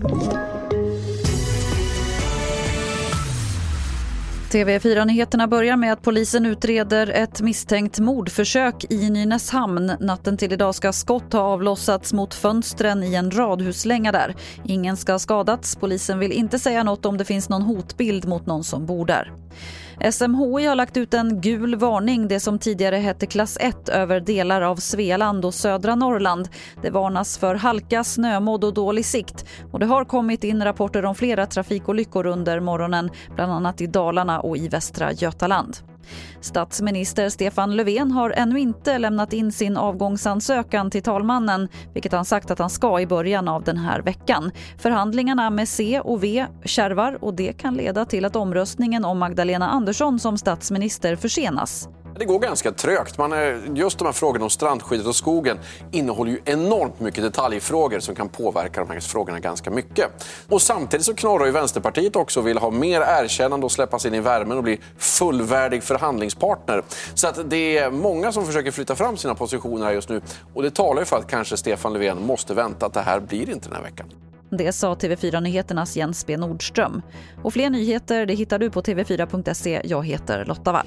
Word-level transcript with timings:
Thank 0.00 0.32
you. 0.32 0.57
TV4-nyheterna 4.50 5.46
börjar 5.46 5.76
med 5.76 5.92
att 5.92 6.02
polisen 6.02 6.46
utreder 6.46 7.10
ett 7.10 7.40
misstänkt 7.40 7.98
mordförsök 7.98 8.84
i 8.90 9.10
Nynäshamn. 9.10 9.92
Natten 10.00 10.36
till 10.36 10.52
idag 10.52 10.74
ska 10.74 10.92
skott 10.92 11.32
ha 11.32 11.40
avlossats 11.40 12.12
mot 12.12 12.34
fönstren 12.34 13.02
i 13.02 13.14
en 13.14 13.30
radhuslänga 13.30 14.12
där. 14.12 14.34
Ingen 14.64 14.96
ska 14.96 15.12
ha 15.12 15.18
skadats. 15.18 15.76
Polisen 15.76 16.18
vill 16.18 16.32
inte 16.32 16.58
säga 16.58 16.82
något 16.82 17.06
om 17.06 17.16
det 17.16 17.24
finns 17.24 17.48
någon 17.48 17.62
hotbild 17.62 18.28
mot 18.28 18.46
någon 18.46 18.64
som 18.64 18.86
bor 18.86 19.06
där. 19.06 19.32
SMHI 20.12 20.66
har 20.66 20.74
lagt 20.74 20.96
ut 20.96 21.14
en 21.14 21.40
gul 21.40 21.76
varning, 21.76 22.28
det 22.28 22.40
som 22.40 22.58
tidigare 22.58 22.96
hette 22.96 23.26
klass 23.26 23.58
1 23.60 23.88
över 23.88 24.20
delar 24.20 24.62
av 24.62 24.76
Svealand 24.76 25.44
och 25.44 25.54
södra 25.54 25.94
Norrland. 25.94 26.48
Det 26.82 26.90
varnas 26.90 27.38
för 27.38 27.54
halka, 27.54 28.04
snömodd 28.04 28.64
och 28.64 28.74
dålig 28.74 29.04
sikt. 29.04 29.44
Och 29.72 29.78
det 29.78 29.86
har 29.86 30.04
kommit 30.04 30.44
in 30.44 30.64
rapporter 30.64 31.04
om 31.04 31.14
flera 31.14 31.46
trafikolyckor 31.46 32.26
under 32.26 32.60
morgonen, 32.60 33.10
bland 33.34 33.52
annat 33.52 33.80
i 33.80 33.86
Dalarna 34.38 34.40
och 34.40 34.56
i 34.56 34.68
Västra 34.68 35.12
Götaland. 35.12 35.76
Statsminister 36.40 37.28
Stefan 37.28 37.76
Löfven 37.76 38.12
har 38.12 38.30
ännu 38.30 38.60
inte 38.60 38.98
lämnat 38.98 39.32
in 39.32 39.52
sin 39.52 39.76
avgångsansökan 39.76 40.90
till 40.90 41.02
talmannen 41.02 41.68
vilket 41.94 42.12
han 42.12 42.24
sagt 42.24 42.50
att 42.50 42.58
han 42.58 42.70
ska 42.70 43.00
i 43.00 43.06
början 43.06 43.48
av 43.48 43.64
den 43.64 43.76
här 43.76 44.02
veckan. 44.02 44.50
Förhandlingarna 44.78 45.50
med 45.50 45.68
C 45.68 46.00
och 46.00 46.24
V 46.24 46.46
kärvar 46.64 47.18
och 47.20 47.34
det 47.34 47.52
kan 47.52 47.74
leda 47.74 48.04
till 48.04 48.24
att 48.24 48.36
omröstningen 48.36 49.04
om 49.04 49.18
Magdalena 49.18 49.68
Andersson 49.68 50.18
som 50.18 50.38
statsminister 50.38 51.16
försenas. 51.16 51.88
Det 52.18 52.24
går 52.24 52.38
ganska 52.38 52.72
trögt. 52.72 53.18
Man 53.18 53.32
är, 53.32 53.60
just 53.74 53.98
de 53.98 54.04
här 54.04 54.12
frågorna 54.12 54.44
om 54.44 54.50
strandskyddet 54.50 55.06
och 55.06 55.16
skogen 55.16 55.58
innehåller 55.92 56.30
ju 56.30 56.40
enormt 56.44 57.00
mycket 57.00 57.22
detaljfrågor 57.22 58.00
som 58.00 58.14
kan 58.14 58.28
påverka 58.28 58.80
de 58.80 58.90
här 58.90 59.00
frågorna 59.00 59.40
ganska 59.40 59.70
mycket. 59.70 60.26
Och 60.48 60.62
samtidigt 60.62 61.06
så 61.06 61.14
knorrar 61.14 61.46
ju 61.46 61.52
Vänsterpartiet 61.52 62.16
också 62.16 62.40
och 62.40 62.46
vill 62.46 62.58
ha 62.58 62.70
mer 62.70 63.00
erkännande 63.00 63.66
och 63.66 63.72
släppas 63.72 64.06
in 64.06 64.14
i 64.14 64.20
värmen 64.20 64.56
och 64.56 64.62
bli 64.62 64.80
fullvärdig 64.98 65.82
förhandlingspartner. 65.82 66.82
Så 67.14 67.28
att 67.28 67.50
det 67.50 67.78
är 67.78 67.90
många 67.90 68.32
som 68.32 68.46
försöker 68.46 68.70
flytta 68.70 68.94
fram 68.94 69.16
sina 69.16 69.34
positioner 69.34 69.86
här 69.86 69.92
just 69.92 70.08
nu. 70.08 70.20
Och 70.54 70.62
det 70.62 70.70
talar 70.70 71.02
ju 71.02 71.04
för 71.04 71.16
att 71.16 71.30
kanske 71.30 71.56
Stefan 71.56 71.92
Löfven 71.92 72.26
måste 72.26 72.54
vänta 72.54 72.86
att 72.86 72.94
det 72.94 73.00
här 73.00 73.20
blir 73.20 73.50
inte 73.50 73.68
den 73.68 73.76
här 73.76 73.82
veckan. 73.82 74.12
Det 74.50 74.72
sa 74.72 74.94
TV4 74.94 75.40
Nyheternas 75.40 75.96
Jens 75.96 76.26
B 76.26 76.36
Nordström. 76.36 77.02
Och 77.42 77.52
fler 77.52 77.70
nyheter 77.70 78.26
det 78.26 78.34
hittar 78.34 78.58
du 78.58 78.70
på 78.70 78.82
tv4.se. 78.82 79.80
Jag 79.84 80.06
heter 80.06 80.44
Lotta 80.44 80.72
Wall. 80.72 80.86